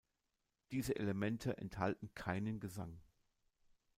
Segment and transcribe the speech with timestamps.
[0.71, 2.99] Diese Elemente enthalten keinen Gesang.